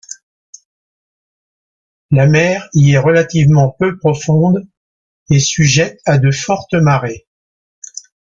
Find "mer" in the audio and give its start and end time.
2.25-2.67